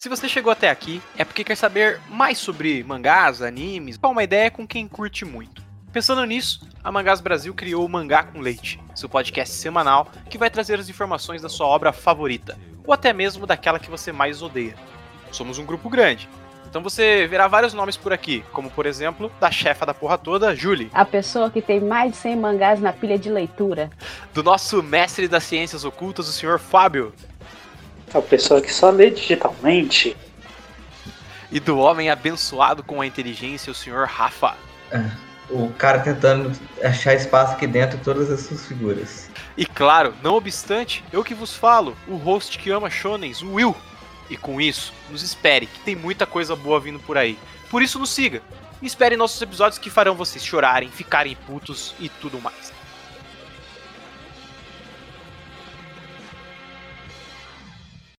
[0.00, 4.22] Se você chegou até aqui, é porque quer saber mais sobre mangás, animes, qual uma
[4.22, 5.60] ideia com quem curte muito.
[5.92, 10.48] Pensando nisso, a Mangás Brasil criou o Mangá com Leite, seu podcast semanal que vai
[10.50, 12.56] trazer as informações da sua obra favorita,
[12.86, 14.76] ou até mesmo daquela que você mais odeia.
[15.32, 16.28] Somos um grupo grande,
[16.68, 20.54] então você verá vários nomes por aqui, como por exemplo, da chefa da porra toda,
[20.54, 20.90] Julie.
[20.92, 23.90] A pessoa que tem mais de 100 mangás na pilha de leitura.
[24.32, 27.12] Do nosso mestre das ciências ocultas, o senhor Fábio.
[28.12, 30.16] A pessoa que só lê digitalmente.
[31.50, 34.54] E do homem abençoado com a inteligência, o senhor Rafa.
[34.90, 35.02] É,
[35.50, 36.52] o cara tentando
[36.82, 39.30] achar espaço aqui dentro de todas as suas figuras.
[39.56, 43.74] E claro, não obstante, eu que vos falo, o host que ama shonens, o Will.
[44.28, 47.38] E com isso, nos espere, que tem muita coisa boa vindo por aí.
[47.70, 48.42] Por isso nos siga.
[48.80, 52.72] E espere nossos episódios que farão vocês chorarem, ficarem putos e tudo mais.